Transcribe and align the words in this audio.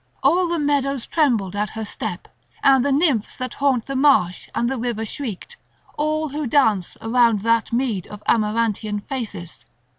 All 0.23 0.47
the 0.47 0.57
meadows 0.57 1.05
trembled 1.05 1.55
at 1.55 1.69
her 1.77 1.85
step; 1.85 2.27
and 2.63 2.83
the 2.83 2.91
nymphs 2.91 3.35
that 3.37 3.53
haunt 3.53 3.85
the 3.85 3.95
marsh 3.95 4.49
and 4.55 4.67
the 4.67 4.79
river 4.79 5.05
shrieked, 5.05 5.57
all 5.95 6.29
who 6.29 6.47
dance 6.47 6.97
round 7.03 7.41
that 7.41 7.71
mead 7.71 8.07
of 8.07 8.23
Amarantian 8.27 9.01
Phasis. 9.01 9.67